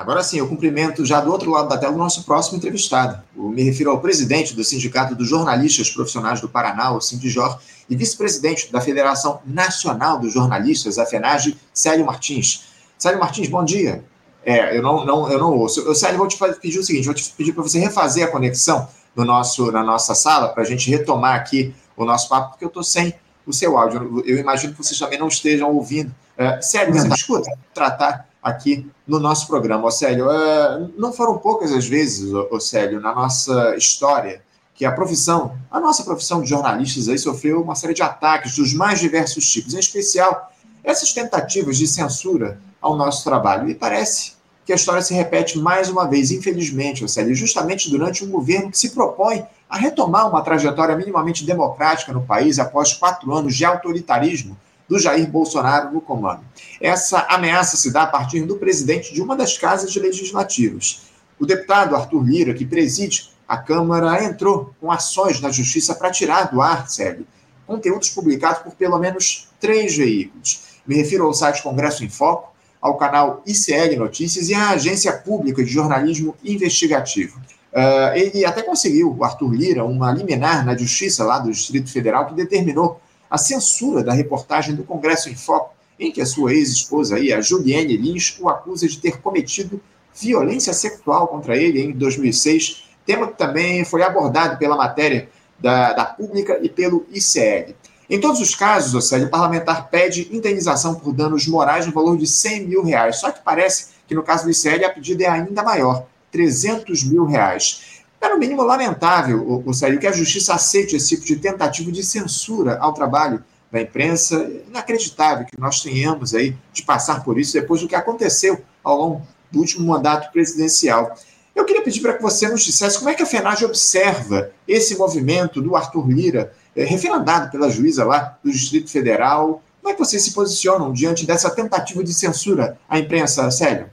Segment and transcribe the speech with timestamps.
[0.00, 3.22] Agora sim, eu cumprimento já do outro lado da tela o nosso próximo entrevistado.
[3.36, 7.94] Eu me refiro ao presidente do Sindicato dos Jornalistas Profissionais do Paraná, o Sindijor, e
[7.94, 12.64] vice-presidente da Federação Nacional dos Jornalistas, a FENAGE, Célio Martins.
[12.96, 14.02] Célio Martins, bom dia.
[14.42, 15.82] É, eu não, não, eu não ouço.
[15.82, 18.88] Eu, Célio, vou te pedir o seguinte: vou te pedir para você refazer a conexão
[19.14, 22.68] no nosso, na nossa sala, para a gente retomar aqui o nosso papo, porque eu
[22.68, 23.12] estou sem
[23.46, 24.22] o seu áudio.
[24.24, 26.10] Eu imagino que vocês também não estejam ouvindo.
[26.38, 27.50] É, Célio, você me escuta?
[27.74, 29.86] Tratar aqui no nosso programa.
[29.86, 34.42] Océlio, é, não foram poucas as vezes, Océlio, na nossa história,
[34.74, 38.72] que a profissão, a nossa profissão de jornalistas aí sofreu uma série de ataques dos
[38.72, 40.50] mais diversos tipos, em especial
[40.82, 43.68] essas tentativas de censura ao nosso trabalho.
[43.68, 44.32] E parece
[44.64, 48.78] que a história se repete mais uma vez, infelizmente, Océlio, justamente durante um governo que
[48.78, 54.56] se propõe a retomar uma trajetória minimamente democrática no país após quatro anos de autoritarismo
[54.90, 56.40] do Jair Bolsonaro no comando.
[56.80, 61.02] Essa ameaça se dá a partir do presidente de uma das casas legislativas.
[61.38, 66.50] O deputado Arthur Lira, que preside a Câmara, entrou com ações na Justiça para tirar
[66.50, 67.24] do ar, Sérgio,
[67.68, 70.80] conteúdos publicados por pelo menos três veículos.
[70.84, 75.62] Me refiro ao site Congresso em Foco, ao canal ICL Notícias e à Agência Pública
[75.62, 77.38] de Jornalismo Investigativo.
[77.72, 82.26] Uh, ele até conseguiu, o Arthur Lira, uma liminar na Justiça lá do Distrito Federal
[82.26, 87.16] que determinou a censura da reportagem do Congresso em Foco, em que a sua ex-esposa,
[87.16, 89.80] a Juliane Lins, o acusa de ter cometido
[90.14, 96.04] violência sexual contra ele em 2006, tema que também foi abordado pela matéria da, da
[96.04, 97.74] Pública e pelo ICL.
[98.08, 102.66] Em todos os casos, o parlamentar pede indenização por danos morais no valor de 100
[102.66, 103.16] mil reais.
[103.20, 107.24] Só que parece que no caso do ICL a pedida é ainda maior, 300 mil
[107.24, 107.89] reais.
[108.20, 112.04] É no mínimo lamentável, o, Sérgio, que a justiça aceite esse tipo de tentativa de
[112.04, 114.50] censura ao trabalho da imprensa.
[114.68, 119.22] Inacreditável que nós tenhamos aí de passar por isso depois do que aconteceu ao longo
[119.50, 121.16] do último mandato presidencial.
[121.54, 124.96] Eu queria pedir para que você nos dissesse como é que a FENAGE observa esse
[124.96, 129.62] movimento do Arthur Lira, é, referendado pela juíza lá do Distrito Federal.
[129.80, 133.88] Como é que vocês se posicionam diante dessa tentativa de censura à imprensa, Célio?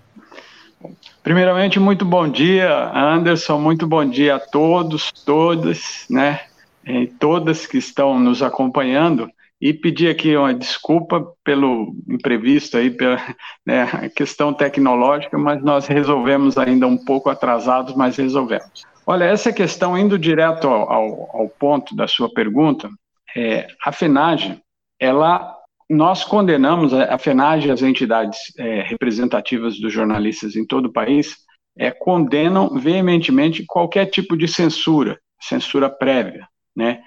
[1.28, 6.46] Primeiramente, muito bom dia, Anderson, muito bom dia a todos, todas, né,
[6.86, 9.30] e todas que estão nos acompanhando,
[9.60, 13.18] e pedir aqui uma desculpa pelo imprevisto aí, pela
[13.66, 18.86] né, questão tecnológica, mas nós resolvemos ainda um pouco atrasados, mas resolvemos.
[19.06, 22.88] Olha, essa questão, indo direto ao, ao, ponto da sua pergunta,
[23.36, 24.62] é, a FENAGE,
[24.98, 25.57] ela
[25.90, 31.38] nós condenamos a FENAGE as entidades é, representativas dos jornalistas em todo o país
[31.78, 37.02] é, condenam veementemente qualquer tipo de censura, censura prévia, né?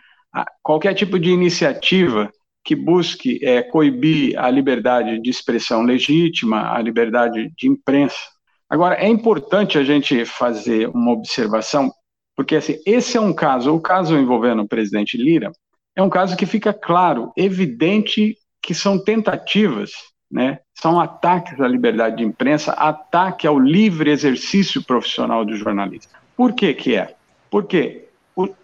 [0.63, 2.31] qualquer tipo de iniciativa
[2.65, 8.19] que busque é, coibir a liberdade de expressão legítima, a liberdade de imprensa.
[8.69, 11.91] Agora, é importante a gente fazer uma observação,
[12.37, 15.51] porque assim, esse é um caso, o caso envolvendo o presidente Lira,
[15.97, 19.93] é um caso que fica claro, evidente que são tentativas,
[20.31, 26.15] né, são ataques à liberdade de imprensa, ataque ao livre exercício profissional do jornalista.
[26.37, 27.15] Por que que é?
[27.51, 28.09] Porque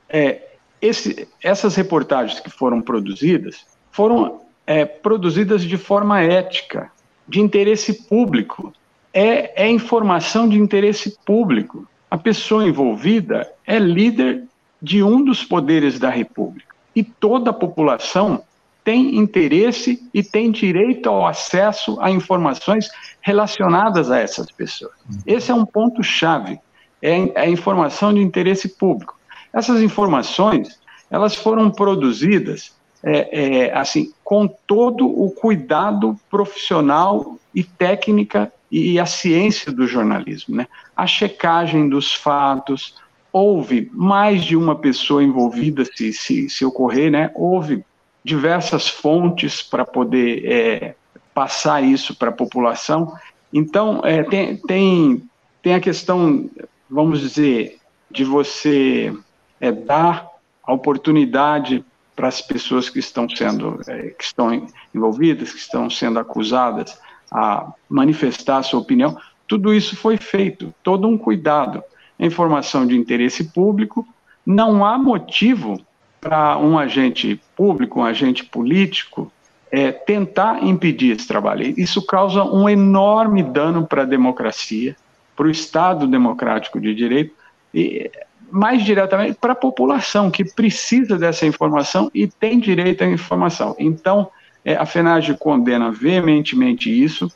[0.09, 0.43] é,
[0.81, 6.91] esse, essas reportagens que foram produzidas foram é, produzidas de forma ética,
[7.27, 8.73] de interesse público.
[9.13, 11.89] É, é informação de interesse público.
[12.11, 14.45] A pessoa envolvida é líder
[14.81, 16.75] de um dos poderes da República.
[16.95, 18.43] E toda a população
[18.87, 22.89] tem interesse e tem direito ao acesso a informações
[23.21, 24.93] relacionadas a essas pessoas.
[25.27, 26.61] Esse é um ponto-chave,
[27.03, 29.19] é a informação de interesse público.
[29.53, 30.79] Essas informações,
[31.11, 39.07] elas foram produzidas é, é, assim com todo o cuidado profissional e técnica e a
[39.07, 40.69] ciência do jornalismo, né?
[40.97, 42.95] A checagem dos fatos,
[43.33, 47.33] houve mais de uma pessoa envolvida se, se, se ocorrer, né?
[47.35, 47.85] Houve
[48.27, 50.97] diversas fontes para poder é,
[51.33, 53.17] passar isso para a população.
[53.53, 55.23] Então, é, tem, tem,
[55.63, 56.51] tem a questão,
[56.91, 57.79] vamos dizer,
[58.11, 59.17] de você
[59.61, 60.27] é, dar
[60.61, 61.85] a oportunidade
[62.17, 66.99] para as pessoas que estão sendo é, que estão envolvidas, que estão sendo acusadas
[67.31, 69.17] a manifestar a sua opinião.
[69.47, 71.81] Tudo isso foi feito, todo um cuidado.
[72.19, 74.05] Informação de interesse público,
[74.45, 75.86] não há motivo
[76.27, 79.31] para um agente público, um agente político,
[79.71, 81.73] é, tentar impedir esse trabalho.
[81.79, 84.97] Isso causa um enorme dano para a democracia,
[85.37, 87.33] para o Estado democrático de direito
[87.73, 88.11] e,
[88.51, 93.77] mais diretamente, para a população que precisa dessa informação e tem direito à informação.
[93.79, 94.29] Então,
[94.65, 97.31] é, a FENAGE condena veementemente isso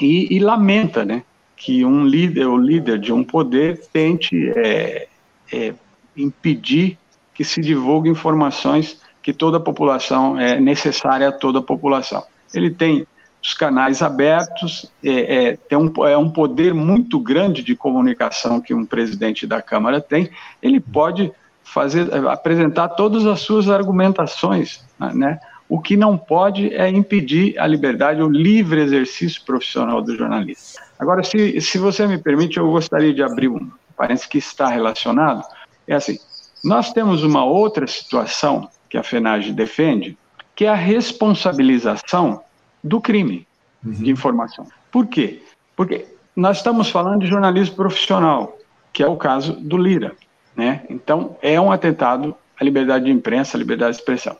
[0.00, 1.24] e, e lamenta, né?
[1.56, 5.08] que um líder, o líder de um poder, tente é,
[5.52, 5.74] é,
[6.16, 6.96] impedir
[7.36, 12.24] que se divulgue informações que toda a população é necessária a toda a população.
[12.54, 13.06] Ele tem
[13.42, 18.72] os canais abertos, é, é, tem um, é um poder muito grande de comunicação que
[18.72, 20.30] um presidente da Câmara tem,
[20.62, 21.30] ele pode
[21.62, 24.84] fazer, apresentar todas as suas argumentações,
[25.14, 25.38] né?
[25.68, 30.80] O que não pode é impedir a liberdade, o livre exercício profissional do jornalista.
[30.96, 35.42] Agora, se, se você me permite, eu gostaria de abrir um parênteses que está relacionado.
[35.88, 36.18] É assim,
[36.64, 40.16] nós temos uma outra situação que a FENAGE defende,
[40.54, 42.42] que é a responsabilização
[42.82, 43.46] do crime
[43.84, 43.92] uhum.
[43.92, 44.66] de informação.
[44.90, 45.42] Por quê?
[45.74, 48.56] Porque nós estamos falando de jornalismo profissional,
[48.92, 50.14] que é o caso do Lira.
[50.54, 50.84] Né?
[50.88, 54.36] Então, é um atentado à liberdade de imprensa, à liberdade de expressão.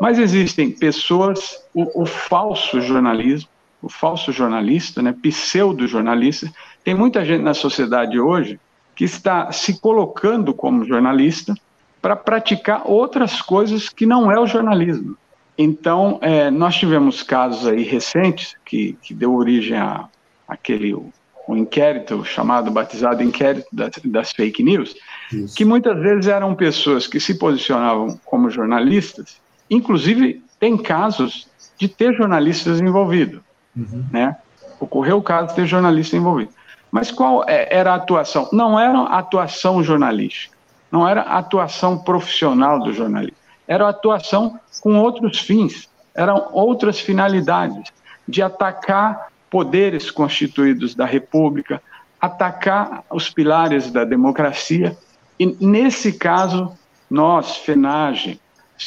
[0.00, 3.48] Mas existem pessoas, o, o falso jornalismo,
[3.82, 6.50] o falso jornalista, né, pseudo-jornalista,
[6.84, 8.58] tem muita gente na sociedade hoje
[8.94, 11.54] que está se colocando como jornalista
[12.00, 15.16] para praticar outras coisas que não é o jornalismo.
[15.56, 20.08] Então, é, nós tivemos casos aí recentes que, que deu origem a
[20.48, 21.12] aquele o,
[21.46, 24.94] o inquérito chamado, batizado inquérito das, das fake news,
[25.32, 25.54] Isso.
[25.54, 29.40] que muitas vezes eram pessoas que se posicionavam como jornalistas,
[29.70, 31.48] inclusive tem casos
[31.78, 33.40] de ter jornalistas envolvidos,
[33.76, 34.04] uhum.
[34.12, 34.36] né?
[34.78, 36.52] Ocorreu o caso de ter jornalista envolvido.
[36.92, 38.48] Mas qual é, era a atuação?
[38.52, 40.56] Não era atuação jornalística,
[40.92, 47.90] não era atuação profissional do jornalista era atuação com outros fins, eram outras finalidades,
[48.28, 51.82] de atacar poderes constituídos da República,
[52.20, 54.96] atacar os pilares da democracia.
[55.38, 56.76] E, nesse caso,
[57.10, 58.40] nós, FENAGE,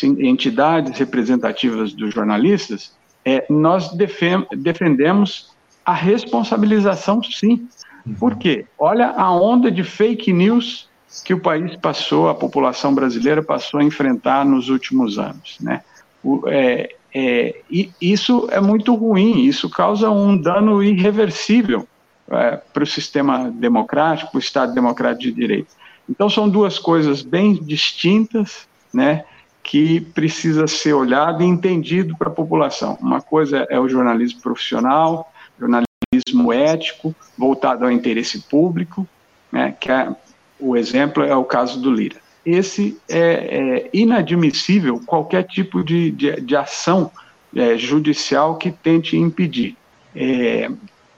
[0.03, 2.93] entidades representativas dos jornalistas,
[3.23, 3.89] é, nós
[4.55, 5.51] defendemos
[5.83, 7.67] a responsabilização, sim.
[8.19, 8.65] Por quê?
[8.77, 10.87] Olha a onda de fake news
[11.23, 15.57] que o país passou, a população brasileira passou a enfrentar nos últimos anos.
[15.61, 15.81] Né?
[16.23, 17.61] O, é, é,
[18.01, 21.87] isso é muito ruim, isso causa um dano irreversível
[22.29, 25.69] é, para o sistema democrático, para o Estado democrático de direito.
[26.09, 29.23] Então são duas coisas bem distintas, né,
[29.63, 32.97] que precisa ser olhado e entendido para a população.
[33.01, 35.85] Uma coisa é o jornalismo profissional, jornalismo
[36.53, 39.07] ético, voltado ao interesse público,
[39.51, 40.15] né, que é
[40.59, 42.17] o exemplo é o caso do Lira.
[42.45, 47.11] Esse é, é inadmissível qualquer tipo de, de, de ação
[47.55, 49.75] é, judicial que tente impedir.
[50.15, 50.69] É,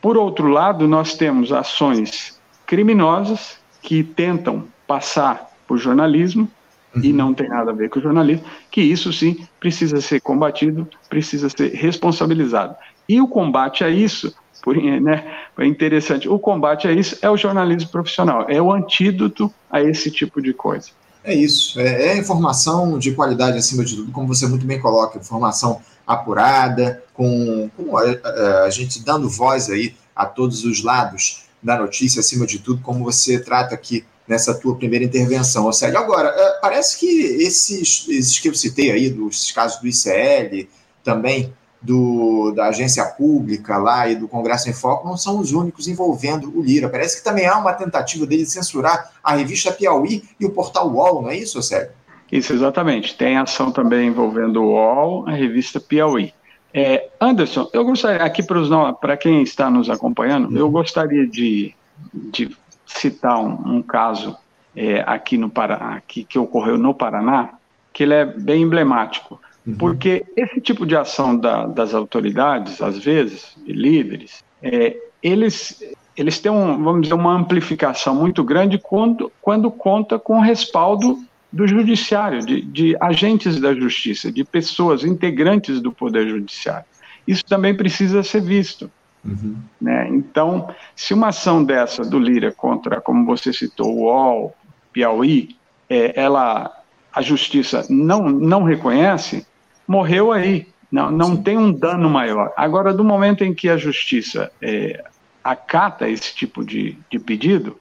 [0.02, 6.50] por outro lado, nós temos ações criminosas que tentam passar por jornalismo
[6.96, 7.02] uhum.
[7.04, 10.88] e não tem nada a ver com o jornalismo, que isso sim precisa ser combatido,
[11.10, 12.76] precisa ser responsabilizado.
[13.08, 15.26] E o combate a isso por, né,
[15.58, 16.28] é interessante.
[16.28, 20.54] O combate a isso é o jornalismo profissional, é o antídoto a esse tipo de
[20.54, 20.90] coisa.
[21.24, 25.18] É isso, é, é informação de qualidade acima de tudo, como você muito bem coloca,
[25.18, 31.44] informação apurada, com, com a, a, a gente dando voz aí a todos os lados
[31.62, 35.98] da notícia, acima de tudo, como você trata aqui nessa tua primeira intervenção, Célio.
[35.98, 40.68] Agora, é, parece que esses, esses que eu citei aí, dos casos do ICL,
[41.04, 45.88] também do, da agência pública lá e do Congresso em Foco não são os únicos
[45.88, 46.90] envolvendo o Lira.
[46.90, 50.90] Parece que também há uma tentativa dele de censurar a revista Piauí e o portal
[50.90, 51.92] UOL, não é isso, Sérgio?
[52.32, 53.16] Isso, exatamente.
[53.16, 56.34] Tem ação também envolvendo o UOL, a revista Piauí.
[56.74, 61.74] É, Anderson, eu gostaria, aqui para quem está nos acompanhando, eu gostaria de,
[62.14, 62.56] de
[62.86, 64.38] citar um, um caso
[64.76, 67.52] é, aqui no Paraná, aqui, que ocorreu no Paraná,
[67.94, 69.40] que ele é bem emblemático.
[69.68, 69.76] Uhum.
[69.76, 75.84] Porque esse tipo de ação da, das autoridades, às vezes, de líderes, é, eles,
[76.16, 81.20] eles têm, um, vamos dizer, uma amplificação muito grande quando, quando conta com o respaldo
[81.52, 86.86] do judiciário, de, de agentes da justiça, de pessoas integrantes do poder judiciário.
[87.28, 88.90] Isso também precisa ser visto.
[89.26, 89.58] Uhum.
[89.82, 90.08] Né?
[90.10, 94.56] Então, se uma ação dessa do Lira contra, como você citou, o UOL,
[94.94, 95.58] Piauí,
[95.90, 96.72] é, ela,
[97.14, 99.46] a justiça não, não reconhece,
[99.88, 100.68] morreu aí.
[100.92, 102.54] Não, não tem um dano maior.
[102.56, 105.04] Agora, do momento em que a justiça é,
[105.44, 107.78] acata esse tipo de, de pedido,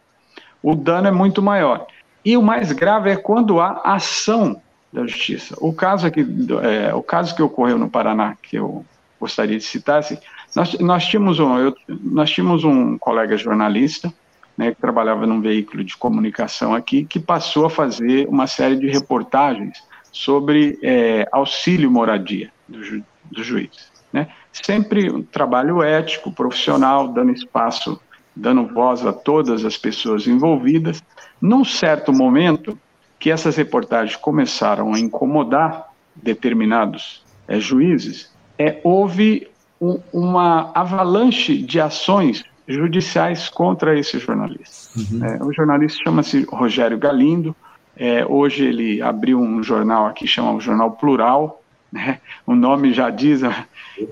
[0.63, 1.87] o dano é muito maior.
[2.25, 4.61] E o mais grave é quando há ação
[4.93, 5.55] da justiça.
[5.59, 6.27] O caso, aqui,
[6.63, 8.85] é, o caso que ocorreu no Paraná, que eu
[9.21, 10.19] gostaria de citar, assim,
[10.55, 14.13] nós, nós, tínhamos um, eu, nós tínhamos um colega jornalista
[14.57, 18.89] né, que trabalhava num veículo de comunicação aqui, que passou a fazer uma série de
[18.89, 19.83] reportagens
[20.17, 23.93] sobre é, auxílio moradia do, ju, do juiz.
[24.13, 24.29] Né?
[24.51, 28.01] Sempre um trabalho ético, profissional, dando espaço
[28.37, 31.03] dando voz a todas as pessoas envolvidas.
[31.41, 32.79] Num certo momento,
[33.19, 39.49] que essas reportagens começaram a incomodar determinados é, juízes, é, houve
[39.81, 44.99] um, uma avalanche de ações judiciais contra esse jornalista.
[44.99, 45.25] Uhum.
[45.25, 47.57] É, o jornalista chama-se Rogério Galindo.
[47.97, 51.62] É, hoje ele abriu um jornal aqui, chama o Jornal Plural.
[51.91, 52.21] Né?
[52.47, 53.41] O nome já diz,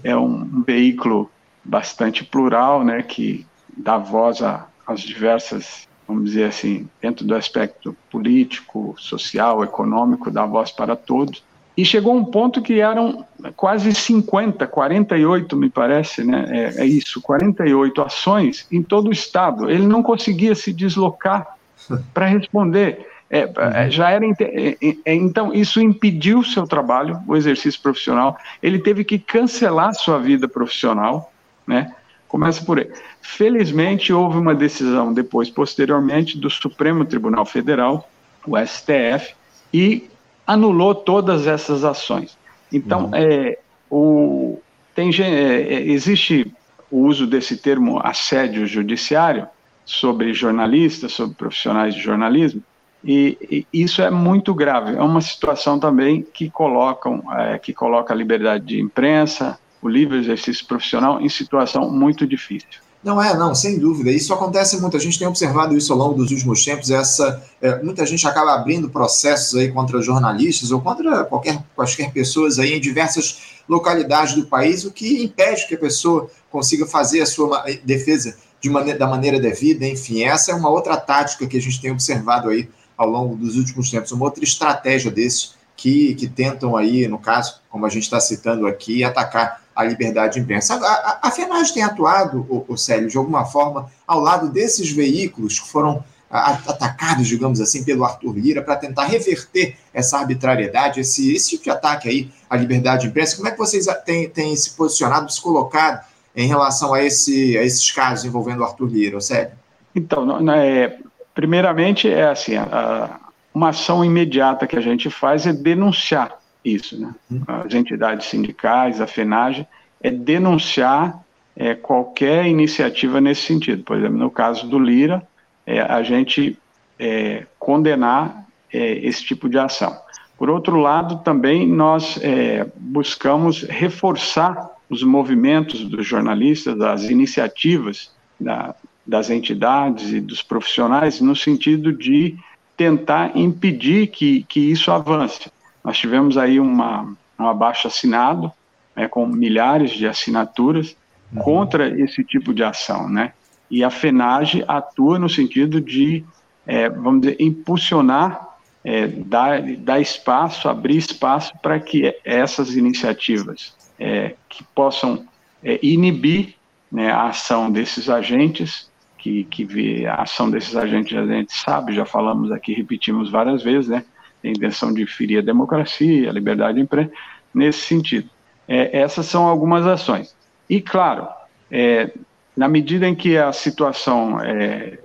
[0.03, 1.31] é um, um veículo
[1.65, 4.41] bastante plural, né, que dá voz
[4.87, 11.43] às diversas, vamos dizer assim, dentro do aspecto político, social, econômico, dá voz para todos.
[11.77, 13.25] E chegou um ponto que eram
[13.57, 16.47] quase 50, 48, me parece, né?
[16.49, 19.69] É, é isso, 48 ações em todo o estado.
[19.69, 21.57] Ele não conseguia se deslocar
[22.15, 23.14] para responder.
[23.31, 28.37] É, é, já era é, é, então isso impediu o seu trabalho, o exercício profissional.
[28.63, 31.33] Ele teve que cancelar sua vida profissional,
[31.67, 31.95] né?
[32.29, 32.91] Começa por aí.
[33.23, 38.09] Felizmente houve uma decisão depois, posteriormente, do Supremo Tribunal Federal,
[38.47, 39.35] o STF,
[39.73, 40.09] e
[40.47, 42.37] anulou todas essas ações.
[42.73, 43.15] Então, uhum.
[43.15, 43.59] é,
[43.91, 44.59] o,
[44.95, 46.53] tem, é, existe
[46.91, 49.47] o uso desse termo assédio judiciário
[49.85, 52.63] sobre jornalistas, sobre profissionais de jornalismo,
[53.05, 54.97] e, e isso é muito grave.
[54.97, 60.19] É uma situação também que, colocam, é, que coloca a liberdade de imprensa, o livre
[60.19, 62.83] exercício profissional em situação muito difícil.
[63.05, 64.11] Não é, não, sem dúvida.
[64.11, 64.97] Isso acontece muito.
[64.97, 66.91] A gente tem observado isso ao longo dos últimos tempos.
[66.91, 72.59] Essa, é, muita gente acaba abrindo processos aí contra jornalistas ou contra qualquer, quaisquer pessoas
[72.59, 77.27] aí em diversas localidades do país, o que impede que a pessoa consiga fazer a
[77.27, 79.87] sua defesa de maneira, da maneira devida.
[79.87, 83.57] Enfim, essa é uma outra tática que a gente tem observado aí ao longo dos
[83.57, 88.05] últimos tempos, uma outra estratégia desse que, que tentam aí, no caso, como a gente
[88.05, 90.75] está citando aqui, atacar a liberdade de imprensa.
[90.75, 94.91] A, a, a FENAGE tem atuado, o, o Célio, de alguma forma, ao lado desses
[94.91, 101.01] veículos que foram a, atacados, digamos assim, pelo Arthur Lira para tentar reverter essa arbitrariedade,
[101.01, 103.37] esse, esse tipo de ataque aí à liberdade de imprensa.
[103.37, 106.05] Como é que vocês têm, têm se posicionado, se colocado
[106.37, 109.53] em relação a, esse, a esses casos envolvendo o Arthur Lira, Célio?
[109.95, 110.99] Então, não, não é,
[111.35, 113.19] primeiramente, é assim, a,
[113.53, 117.15] uma ação imediata que a gente faz é denunciar isso, né?
[117.31, 117.43] Uhum.
[117.47, 119.67] As entidades sindicais, a FENAGE,
[120.01, 121.23] é denunciar
[121.57, 123.83] é, qualquer iniciativa nesse sentido.
[123.85, 125.27] Por exemplo, no caso do Lira,
[125.67, 126.59] é, a gente
[126.99, 129.97] é, condenar é, esse tipo de ação.
[130.37, 138.75] Por outro lado, também nós é, buscamos reforçar os movimentos dos jornalistas, das iniciativas da,
[139.07, 142.37] das entidades e dos profissionais, no sentido de
[142.77, 145.51] tentar impedir que, que isso avance.
[145.83, 148.51] Nós tivemos aí uma, um abaixo assinado,
[148.97, 150.97] né, com milhares de assinaturas,
[151.33, 151.43] uhum.
[151.43, 153.33] contra esse tipo de ação, né?
[153.71, 156.25] E a FENAGE atua no sentido de,
[156.67, 164.35] é, vamos dizer, impulsionar, é, dar, dar espaço, abrir espaço para que essas iniciativas é,
[164.49, 165.27] que possam
[165.63, 166.55] é, inibir
[166.93, 168.89] né, a ação desses agentes,
[169.25, 173.63] que, que vê a ação desses agentes, a gente sabe, já falamos aqui, repetimos várias
[173.63, 174.05] vezes, né?
[174.43, 177.11] tem intenção de ferir a democracia, a liberdade de imprensa,
[177.55, 178.29] nesse sentido.
[178.69, 180.37] É, essas são algumas ações.
[180.69, 181.27] E, claro,
[181.71, 182.13] é,
[182.55, 184.99] na medida em que a situação é,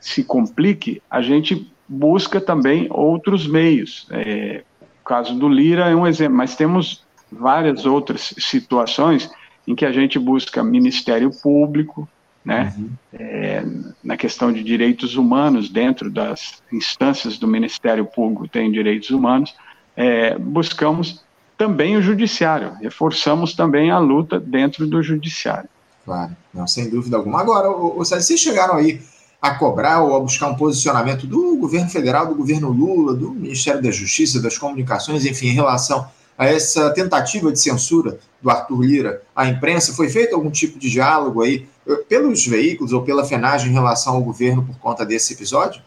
[0.00, 4.06] se complique, a gente busca também outros meios.
[4.12, 4.62] É,
[5.02, 9.30] o caso do Lira é um exemplo, mas temos várias outras situações
[9.68, 12.08] em que a gente busca Ministério Público,
[12.46, 12.72] né?
[12.78, 12.90] Uhum.
[13.12, 13.64] É,
[14.04, 19.52] na questão de direitos humanos, dentro das instâncias do Ministério Público tem direitos humanos,
[19.96, 21.24] é, buscamos
[21.58, 25.68] também o judiciário, reforçamos também a luta dentro do judiciário.
[26.04, 27.40] Claro, não, sem dúvida alguma.
[27.40, 29.02] Agora, o, o, vocês chegaram aí
[29.42, 33.82] a cobrar ou a buscar um posicionamento do governo federal, do governo Lula, do Ministério
[33.82, 39.22] da Justiça, das Comunicações, enfim, em relação a essa tentativa de censura do Arthur Lira
[39.34, 39.92] à imprensa?
[39.94, 41.66] Foi feito algum tipo de diálogo aí
[42.08, 45.82] pelos veículos ou pela FENAGE em relação ao governo por conta desse episódio?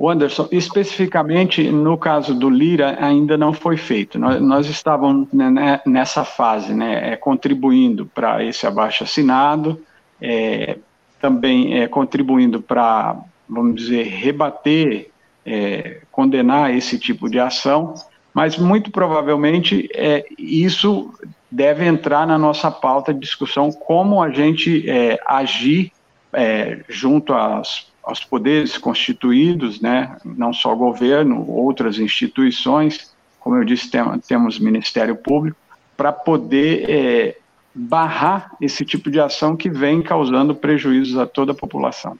[0.00, 4.18] Anderson, especificamente no caso do Lira, ainda não foi feito.
[4.18, 9.80] Nós, nós estávamos né, nessa fase, né, é, contribuindo para esse abaixo assinado,
[10.20, 10.78] é,
[11.20, 13.16] também é, contribuindo para,
[13.48, 15.10] vamos dizer, rebater,
[15.46, 17.94] é, condenar esse tipo de ação,
[18.32, 21.12] mas muito provavelmente é, isso
[21.54, 25.92] deve entrar na nossa pauta de discussão como a gente é, agir
[26.32, 33.64] é, junto às, aos poderes constituídos, né, não só o governo, outras instituições, como eu
[33.64, 35.56] disse, tem, temos Ministério Público,
[35.96, 37.36] para poder é,
[37.72, 42.18] barrar esse tipo de ação que vem causando prejuízos a toda a população.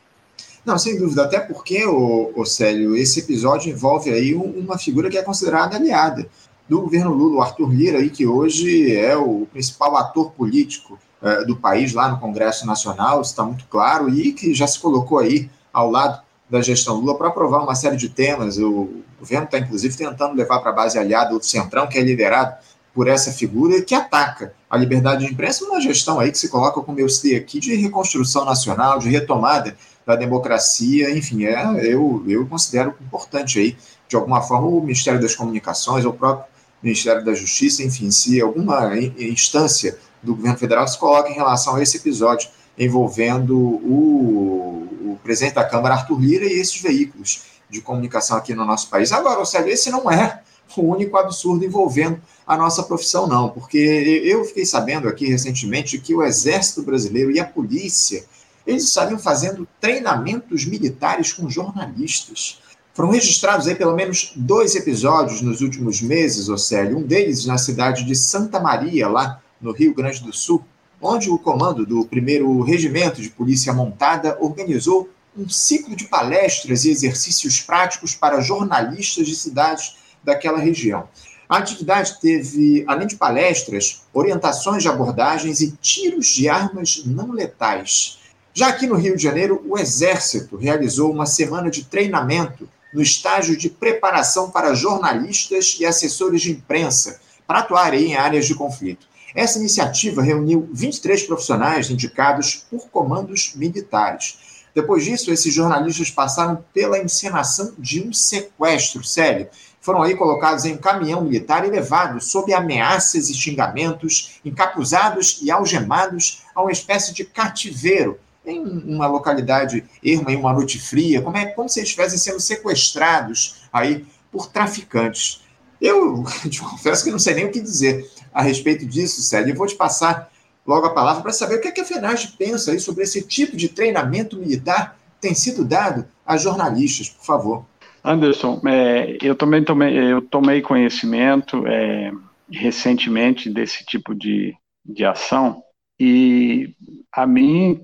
[0.65, 5.23] Não, sem dúvida, até porque, o, Célio, esse episódio envolve aí uma figura que é
[5.23, 6.27] considerada aliada
[6.69, 11.45] do governo Lula, o Arthur Lira, aí, que hoje é o principal ator político é,
[11.45, 15.51] do país lá no Congresso Nacional, está muito claro, e que já se colocou aí
[15.73, 18.59] ao lado da gestão Lula para aprovar uma série de temas.
[18.59, 22.55] O governo está, inclusive, tentando levar para a base aliada o Centrão, que é liderado
[22.95, 26.81] por essa figura que ataca a liberdade de imprensa, uma gestão aí que se coloca,
[26.81, 32.47] como eu citei aqui, de reconstrução nacional, de retomada da democracia, enfim, é, eu, eu
[32.47, 36.54] considero importante aí, de alguma forma, o Ministério das Comunicações, o próprio
[36.85, 41.83] Ministério da Justiça, enfim, se alguma instância do governo federal se coloca em relação a
[41.83, 42.49] esse episódio
[42.79, 48.65] envolvendo o, o presidente da Câmara, Arthur Lira, e esses veículos de comunicação aqui no
[48.65, 49.13] nosso país.
[49.13, 50.43] Agora, Sérgio, esse não é
[50.77, 53.79] o único absurdo envolvendo a nossa profissão, não, porque
[54.25, 58.25] eu fiquei sabendo aqui recentemente que o Exército Brasileiro e a polícia
[58.67, 62.61] eles estariam fazendo treinamentos militares com jornalistas.
[62.95, 68.05] Foram registrados aí pelo menos dois episódios nos últimos meses, Océlio, um deles na cidade
[68.05, 70.65] de Santa Maria, lá no Rio Grande do Sul,
[71.03, 76.91] onde o comando do 1 Regimento de Polícia Montada organizou um ciclo de palestras e
[76.91, 81.09] exercícios práticos para jornalistas de cidades daquela região.
[81.49, 88.21] A atividade teve, além de palestras, orientações de abordagens e tiros de armas não letais.
[88.55, 93.57] Já aqui no Rio de Janeiro, o Exército realizou uma semana de treinamento no estágio
[93.57, 99.07] de preparação para jornalistas e assessores de imprensa para atuarem em áreas de conflito.
[99.35, 104.39] Essa iniciativa reuniu 23 profissionais indicados por comandos militares.
[104.73, 109.49] Depois disso, esses jornalistas passaram pela encenação de um sequestro, sério,
[109.81, 115.51] foram aí colocados em um caminhão militar e levados sob ameaças e xingamentos, encapuzados e
[115.51, 121.37] algemados a uma espécie de cativeiro em uma localidade erma, em uma noite fria, como,
[121.37, 125.43] é, como se eles estivessem sendo sequestrados aí por traficantes.
[125.81, 129.53] Eu te confesso que não sei nem o que dizer a respeito disso, Sérgio.
[129.53, 130.31] Eu vou te passar
[130.67, 133.23] logo a palavra para saber o que, é que a FENAGE pensa aí sobre esse
[133.23, 137.67] tipo de treinamento militar que tem sido dado a jornalistas, por favor.
[138.03, 142.13] Anderson, é, eu também tomei, eu tomei conhecimento é,
[142.51, 144.55] recentemente desse tipo de,
[144.85, 145.63] de ação
[145.99, 146.75] e
[147.13, 147.81] a mim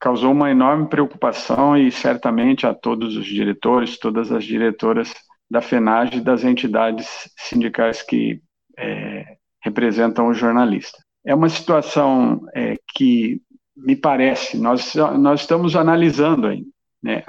[0.00, 5.12] causou uma enorme preocupação e certamente a todos os diretores, todas as diretoras
[5.50, 8.40] da FENAGE e das entidades sindicais que
[8.78, 10.98] é, representam o jornalista.
[11.24, 13.42] É uma situação é, que
[13.76, 16.68] me parece, nós, nós estamos analisando ainda.
[17.02, 17.22] Né?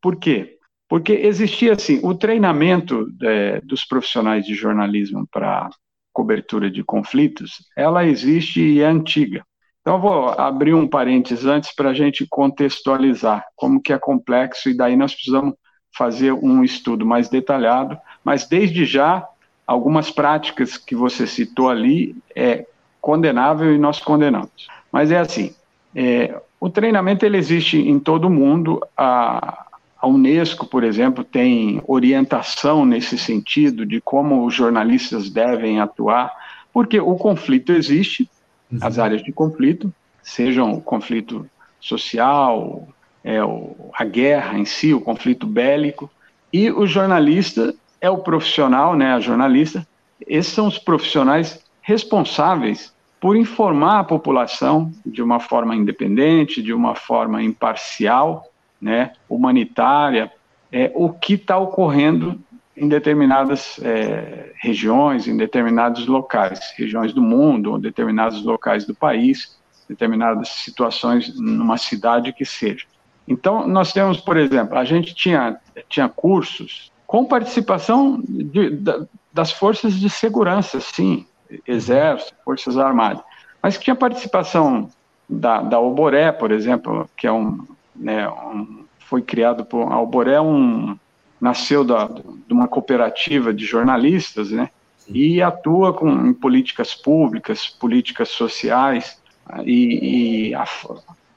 [0.00, 0.56] Por quê?
[0.88, 5.68] Porque existia assim, o treinamento é, dos profissionais de jornalismo para
[6.12, 9.44] cobertura de conflitos, ela existe e é antiga.
[9.86, 14.76] Então, vou abrir um parênteses antes para a gente contextualizar como que é complexo, e
[14.76, 15.54] daí nós precisamos
[15.96, 19.24] fazer um estudo mais detalhado, mas desde já,
[19.64, 22.66] algumas práticas que você citou ali é
[23.00, 24.66] condenável e nós condenamos.
[24.90, 25.54] Mas é assim,
[25.94, 29.66] é, o treinamento ele existe em todo o mundo, a,
[30.02, 36.34] a Unesco, por exemplo, tem orientação nesse sentido de como os jornalistas devem atuar,
[36.72, 38.28] porque o conflito existe.
[38.80, 41.48] As áreas de conflito, sejam o conflito
[41.80, 42.88] social,
[43.22, 43.38] é,
[43.94, 46.10] a guerra em si, o conflito bélico,
[46.52, 49.86] e o jornalista é o profissional, né, a jornalista,
[50.26, 56.94] esses são os profissionais responsáveis por informar a população de uma forma independente, de uma
[56.94, 58.44] forma imparcial,
[58.80, 60.30] né, humanitária,
[60.70, 62.40] é, o que está ocorrendo
[62.76, 69.56] em determinadas é, regiões, em determinados locais, regiões do mundo, ou determinados locais do país,
[69.88, 72.84] determinadas situações numa cidade que seja.
[73.26, 75.56] Então, nós temos, por exemplo, a gente tinha,
[75.88, 78.78] tinha cursos com participação de,
[79.32, 81.26] das forças de segurança, sim,
[81.66, 83.22] exército, forças armadas,
[83.62, 84.90] mas que tinha participação
[85.28, 90.96] da, da Oboré, por exemplo, que é um, né, um, foi criado por Alboré, um,
[91.40, 94.70] nasceu da, de uma cooperativa de jornalistas, né,
[95.08, 99.20] e atua com, em políticas públicas, políticas sociais,
[99.64, 100.64] e, e a,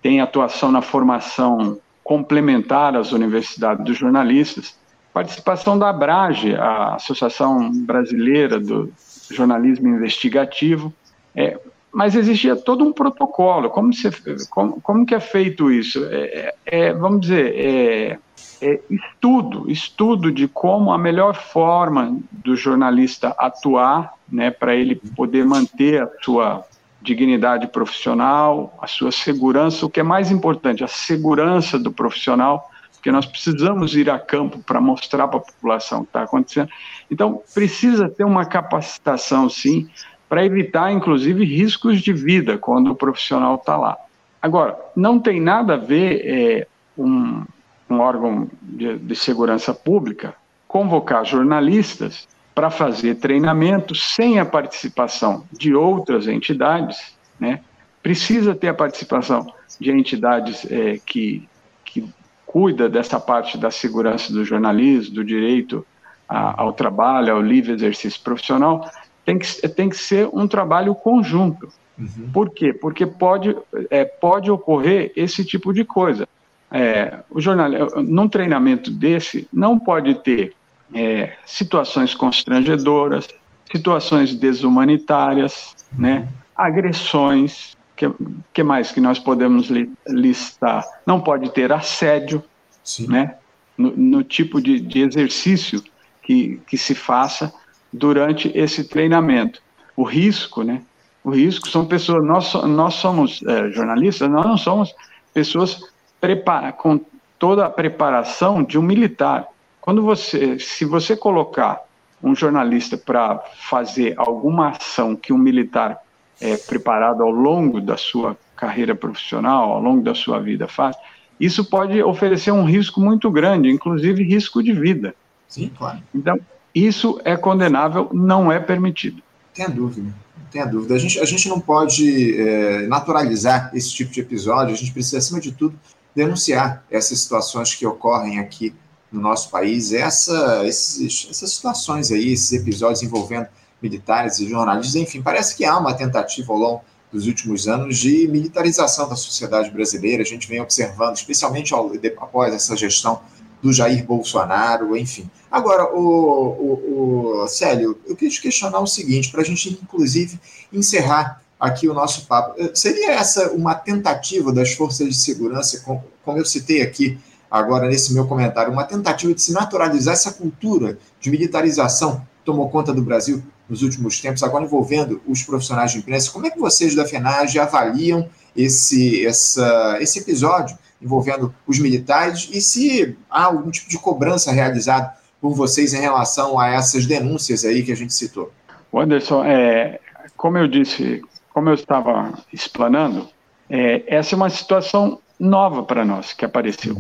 [0.02, 4.76] tem atuação na formação complementar às universidades dos jornalistas,
[5.14, 8.92] participação da Abrage, a Associação Brasileira do
[9.30, 10.94] Jornalismo Investigativo,
[11.36, 11.60] é,
[11.92, 13.70] mas existia todo um protocolo.
[13.70, 14.10] Como, se,
[14.50, 16.06] como, como que é feito isso?
[16.06, 18.20] É, é, é vamos dizer, é,
[18.62, 25.46] é, estudo, estudo de como a melhor forma do jornalista atuar, né, para ele poder
[25.46, 26.66] manter a sua
[27.02, 33.12] dignidade profissional, a sua segurança, o que é mais importante, a segurança do profissional, porque
[33.12, 36.70] nós precisamos ir a campo para mostrar para a população o que está acontecendo.
[37.10, 39.90] Então, precisa ter uma capacitação, sim,
[40.30, 43.98] para evitar, inclusive, riscos de vida quando o profissional está lá.
[44.40, 47.44] Agora, não tem nada a ver é, um,
[47.90, 50.36] um, órgão de, de segurança pública
[50.68, 57.62] convocar jornalistas para fazer treinamento sem a participação de outras entidades, né?
[58.04, 61.48] Precisa ter a participação de entidades é, que,
[61.84, 62.08] que
[62.46, 65.86] cuida dessa parte da segurança do jornalismo, do direito
[66.28, 68.90] a, ao trabalho, ao livre exercício profissional,
[69.30, 71.70] tem que, tem que ser um trabalho conjunto.
[71.96, 72.32] Uhum.
[72.34, 72.74] Por quê?
[72.74, 73.56] Porque pode,
[73.92, 76.28] é, pode ocorrer esse tipo de coisa.
[76.72, 77.70] É, o jornal,
[78.02, 80.56] num treinamento desse, não pode ter
[80.96, 83.28] é, situações constrangedoras,
[83.72, 88.10] situações desumanitárias, né, agressões, que,
[88.52, 90.84] que mais que nós podemos li, listar?
[91.06, 92.44] Não pode ter assédio,
[92.84, 93.08] Sim.
[93.08, 93.36] né,
[93.78, 95.84] no, no tipo de, de, exercício
[96.24, 97.54] que, que se faça
[97.92, 99.62] durante esse treinamento.
[99.96, 100.82] O risco, né,
[101.24, 104.94] o risco são pessoas, nós, nós somos é, jornalistas, nós não somos
[105.34, 105.82] pessoas
[106.20, 107.00] prepara, com
[107.38, 109.48] toda a preparação de um militar.
[109.82, 111.82] Quando você, se você colocar
[112.22, 115.98] um jornalista para fazer alguma ação que um militar
[116.42, 120.96] é preparado ao longo da sua carreira profissional, ao longo da sua vida faz,
[121.40, 125.16] isso pode oferecer um risco muito grande, inclusive risco de vida.
[125.48, 126.00] Sim, claro.
[126.14, 126.38] Então,
[126.74, 129.22] isso é condenável, não é permitido.
[129.54, 130.96] Tem dúvida, não tenha dúvida.
[130.96, 135.18] A gente, a gente não pode é, naturalizar esse tipo de episódio, a gente precisa,
[135.18, 135.78] acima de tudo,
[136.16, 138.74] denunciar essas situações que ocorrem aqui
[139.12, 143.48] no nosso país, essa, esses, essas situações aí, esses episódios envolvendo
[143.82, 148.28] militares e jornalistas, enfim, parece que há uma tentativa ao longo dos últimos anos de
[148.28, 150.22] militarização da sociedade brasileira.
[150.22, 153.22] A gente vem observando, especialmente ao, após essa gestão
[153.62, 155.30] do Jair Bolsonaro, enfim.
[155.52, 160.40] Agora, o, o, o Célio, eu queria te questionar o seguinte, para a gente, inclusive,
[160.72, 162.56] encerrar aqui o nosso papo.
[162.74, 165.82] Seria essa uma tentativa das forças de segurança,
[166.24, 167.18] como eu citei aqui
[167.52, 172.70] agora nesse meu comentário, uma tentativa de se naturalizar essa cultura de militarização que tomou
[172.70, 176.32] conta do Brasil nos últimos tempos, agora envolvendo os profissionais de imprensa.
[176.32, 182.62] Como é que vocês da FENAGE avaliam esse, essa, esse episódio envolvendo os militares e
[182.62, 187.84] se há algum tipo de cobrança realizada por vocês em relação a essas denúncias aí
[187.84, 188.52] que a gente citou?
[188.94, 190.00] Anderson, é,
[190.36, 191.22] como eu disse,
[191.54, 193.28] como eu estava explanando,
[193.70, 196.98] é, essa é uma situação nova para nós que apareceu.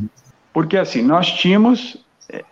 [0.53, 1.97] Porque, assim, nós tínhamos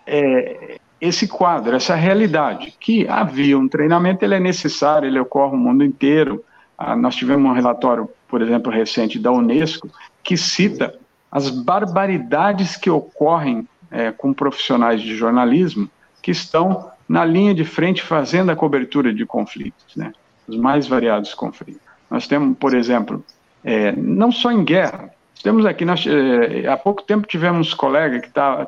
[0.06, 5.64] é, esse quadro, essa realidade, que havia um treinamento, ele é necessário, ele ocorre no
[5.64, 6.44] mundo inteiro.
[6.78, 9.90] Ah, nós tivemos um relatório, por exemplo, recente da Unesco,
[10.24, 10.98] que cita
[11.32, 15.90] as barbaridades que ocorrem é, com profissionais de jornalismo
[16.22, 20.14] que estão na linha de frente fazendo a cobertura de conflitos, né?
[20.48, 21.82] os mais variados conflitos.
[22.10, 23.24] Nós temos, por exemplo,
[23.64, 25.12] é, não só em guerra,
[25.44, 28.68] temos aqui, nós, eh, há pouco tempo tivemos um colega que estava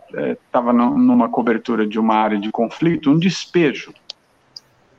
[0.51, 3.93] tá, numa cobertura de uma área de conflito, um despejo.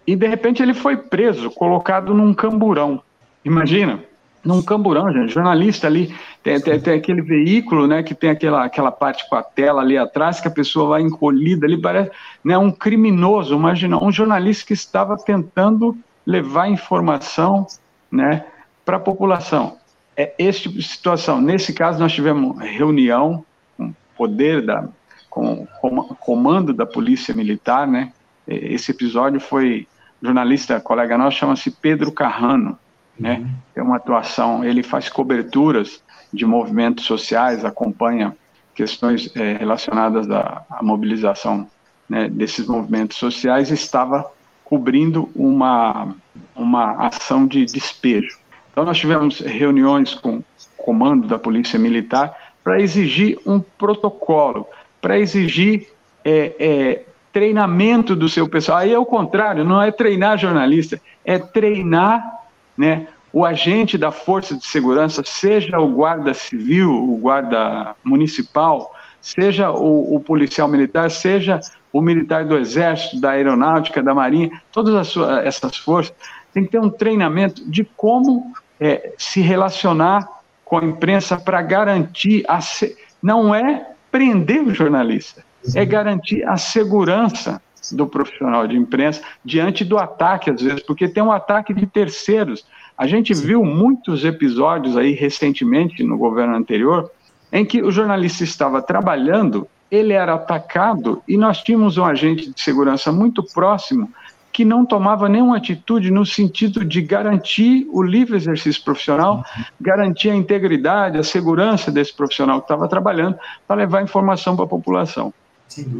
[0.06, 3.00] E de repente ele foi preso, colocado num camburão.
[3.44, 4.02] Imagina,
[4.44, 8.90] num camburão, gente, jornalista ali, tem, tem, tem, aquele veículo, né, que tem aquela, aquela
[8.90, 12.10] parte com a tela ali atrás, que a pessoa vai encolhida ali, parece
[12.42, 17.66] né, um criminoso, imagina, um jornalista que estava tentando levar informação,
[18.10, 18.44] né,
[18.84, 19.78] para a população
[20.20, 21.40] é esse tipo de situação.
[21.40, 23.44] Nesse caso, nós tivemos reunião
[23.76, 24.86] com poder da
[25.28, 28.12] com, com comando da polícia militar, né?
[28.46, 29.86] Esse episódio foi
[30.20, 32.76] jornalista colega nosso chama-se Pedro Carrano,
[33.20, 33.38] né?
[33.38, 33.48] Uhum.
[33.76, 36.02] É uma atuação, ele faz coberturas
[36.32, 38.36] de movimentos sociais, acompanha
[38.74, 41.68] questões é, relacionadas à, à mobilização
[42.08, 44.30] né, desses movimentos sociais, estava
[44.64, 46.14] cobrindo uma
[46.54, 48.38] uma ação de despejo.
[48.70, 50.44] Então, nós tivemos reuniões com o
[50.76, 54.66] comando da Polícia Militar para exigir um protocolo,
[55.00, 55.88] para exigir
[56.24, 58.78] é, é, treinamento do seu pessoal.
[58.78, 62.39] Aí é o contrário, não é treinar jornalista, é treinar
[62.80, 69.70] né, o agente da Força de Segurança, seja o guarda civil, o guarda municipal, seja
[69.70, 71.60] o, o policial militar, seja
[71.92, 75.14] o militar do Exército, da Aeronáutica, da Marinha, todas
[75.44, 76.14] essas forças
[76.54, 80.26] tem que ter um treinamento de como é, se relacionar
[80.64, 82.96] com a imprensa para garantir a se...
[83.22, 87.60] não é prender o jornalista, é garantir a segurança
[87.92, 92.64] do profissional de imprensa diante do ataque às vezes, porque tem um ataque de terceiros.
[92.96, 93.46] A gente Sim.
[93.46, 97.10] viu muitos episódios aí recentemente no governo anterior
[97.52, 102.60] em que o jornalista estava trabalhando, ele era atacado e nós tínhamos um agente de
[102.60, 104.08] segurança muito próximo
[104.52, 109.64] que não tomava nenhuma atitude no sentido de garantir o livre exercício profissional, uhum.
[109.80, 114.68] garantir a integridade, a segurança desse profissional que estava trabalhando, para levar informação para a
[114.68, 115.32] população.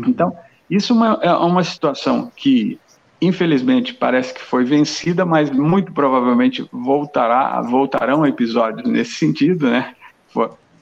[0.08, 0.36] Então,
[0.70, 2.78] isso é uma, é uma situação que,
[3.20, 9.94] infelizmente, parece que foi vencida, mas muito provavelmente voltará, voltarão episódios nesse sentido, né?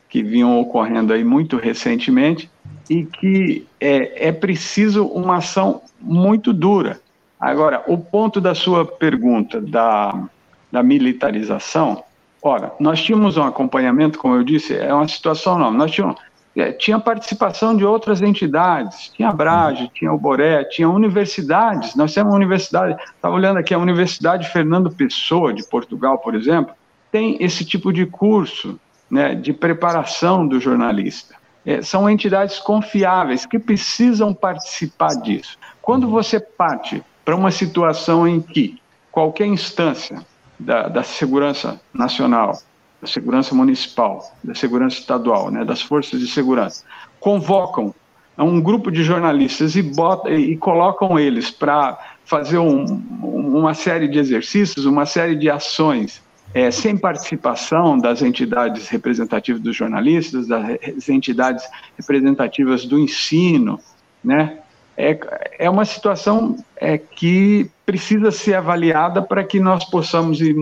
[0.08, 2.50] Que vinham ocorrendo aí muito recentemente
[2.88, 7.00] e que é, é preciso uma ação muito dura
[7.38, 10.28] Agora, o ponto da sua pergunta da,
[10.72, 12.02] da militarização,
[12.42, 15.76] ora, nós tínhamos um acompanhamento, como eu disse, é uma situação nova.
[15.76, 16.16] Nós tínhamos,
[16.78, 22.32] tinha participação de outras entidades, tinha a Brage, tinha o Boré, tinha universidades, nós temos
[22.32, 26.74] uma universidade, estava olhando aqui, a Universidade Fernando Pessoa, de Portugal, por exemplo,
[27.12, 28.78] tem esse tipo de curso
[29.10, 31.34] né, de preparação do jornalista.
[31.64, 35.58] É, são entidades confiáveis que precisam participar disso.
[35.82, 38.80] Quando você parte para uma situação em que
[39.12, 40.24] qualquer instância
[40.58, 42.58] da, da segurança nacional,
[43.00, 46.84] da segurança municipal, da segurança estadual, né, das forças de segurança,
[47.20, 47.94] convocam
[48.36, 52.84] um grupo de jornalistas e, bota, e colocam eles para fazer um,
[53.22, 56.22] uma série de exercícios, uma série de ações
[56.54, 61.64] é, sem participação das entidades representativas dos jornalistas, das entidades
[61.96, 63.80] representativas do ensino,
[64.22, 64.58] né?
[64.98, 65.16] é,
[65.60, 70.54] é uma situação é, que precisa ser avaliada para que nós possamos, e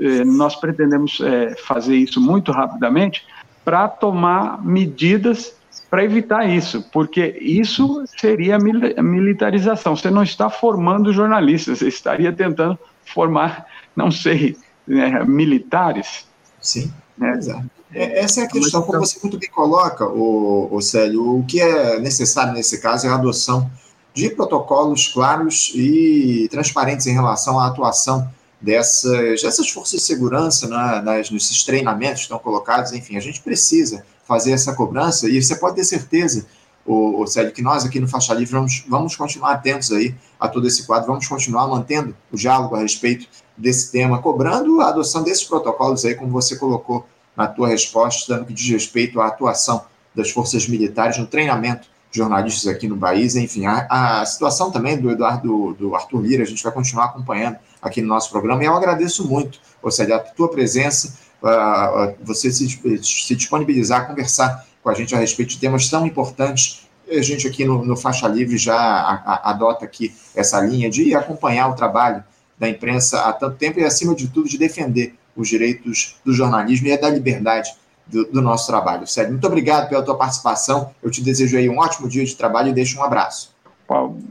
[0.00, 3.24] é, nós pretendemos é, fazer isso muito rapidamente,
[3.64, 5.54] para tomar medidas
[5.88, 9.94] para evitar isso, porque isso seria militarização.
[9.94, 16.26] Você não está formando jornalistas, você estaria tentando formar, não sei, né, militares.
[16.60, 17.34] Sim, né?
[17.36, 17.70] exato.
[17.94, 21.60] É, essa é a questão, como você muito bem coloca, o, o Célio, o que
[21.60, 23.70] é necessário nesse caso é a adoção
[24.14, 28.28] de protocolos claros e transparentes em relação à atuação
[28.60, 32.92] dessas, dessas forças de segurança né, nas, nesses treinamentos que estão colocados.
[32.92, 36.46] Enfim, a gente precisa fazer essa cobrança e você pode ter certeza,
[36.84, 40.48] o, o Célio, que nós aqui no Faixa Livre vamos, vamos continuar atentos aí a
[40.48, 45.22] todo esse quadro, vamos continuar mantendo o diálogo a respeito desse tema, cobrando a adoção
[45.22, 49.84] desses protocolos aí, como você colocou na tua resposta, no que diz respeito à atuação
[50.14, 53.34] das forças militares no treinamento jornalistas aqui no país.
[53.34, 57.56] Enfim, a, a situação também do Eduardo do Arthur Lira, a gente vai continuar acompanhando
[57.80, 58.62] aqui no nosso programa.
[58.62, 62.68] E eu agradeço muito, ou a tua presença, uh, você se,
[63.02, 66.86] se disponibilizar a conversar com a gente a respeito de temas tão importantes.
[67.10, 71.14] A gente aqui no, no Faixa Livre já a, a, adota aqui essa linha de
[71.14, 72.22] acompanhar o trabalho
[72.58, 76.88] da imprensa há tanto tempo e, acima de tudo, de defender os direitos do jornalismo
[76.88, 77.74] e da liberdade
[78.06, 79.06] do, do, nosso trabalho.
[79.06, 80.90] Sérgio, muito obrigado pela tua participação.
[81.02, 83.52] Eu te desejo aí um ótimo dia de trabalho e deixo um abraço.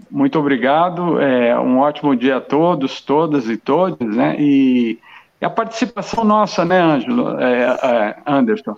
[0.09, 1.21] Muito obrigado.
[1.21, 4.35] É, um ótimo dia a todos, todas e todos, né?
[4.39, 4.99] E,
[5.39, 8.75] e a participação nossa, né, Ângelo, é, é, Anderson?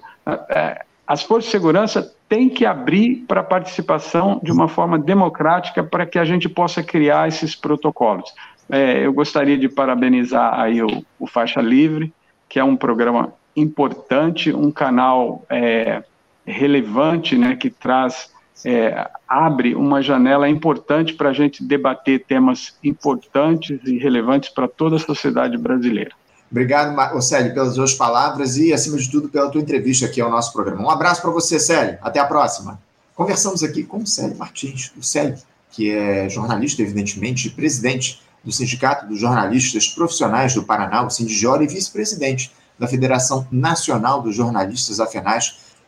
[0.49, 5.83] É, as forças de segurança têm que abrir para a participação de uma forma democrática
[5.83, 8.33] para que a gente possa criar esses protocolos.
[8.69, 12.13] É, eu gostaria de parabenizar aí o, o Faixa Livre,
[12.47, 16.03] que é um programa importante, um canal é,
[16.45, 18.29] relevante, né, que traz,
[18.65, 24.95] é, abre uma janela importante para a gente debater temas importantes e relevantes para toda
[24.97, 26.11] a sociedade brasileira.
[26.51, 30.53] Obrigado, Célio, pelas suas palavras e, acima de tudo, pela tua entrevista aqui ao nosso
[30.53, 30.83] programa.
[30.83, 31.97] Um abraço para você, Célio.
[31.99, 32.79] Até a próxima.
[33.15, 35.35] Conversamos aqui com o Célio Martins, o Célio,
[35.71, 41.67] que é jornalista, evidentemente, presidente do Sindicato dos Jornalistas Profissionais do Paraná, o Sindigior, e
[41.67, 45.07] vice-presidente da Federação Nacional dos Jornalistas, a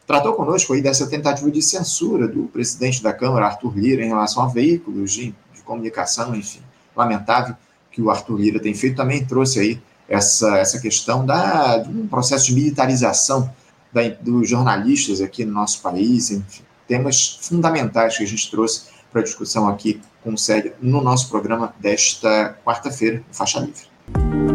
[0.06, 4.44] tratou conosco aí dessa tentativa de censura do presidente da Câmara, Arthur Lira, em relação
[4.44, 6.62] a veículos de, de comunicação, enfim,
[6.96, 7.56] lamentável
[7.92, 12.08] que o Arthur Lira tem feito, também trouxe aí essa, essa questão da, de um
[12.08, 13.52] processo de militarização
[13.92, 19.22] da, dos jornalistas aqui no nosso país, enfim, temas fundamentais que a gente trouxe para
[19.22, 24.55] discussão aqui com o Célio no nosso programa desta quarta-feira, Faixa Livre.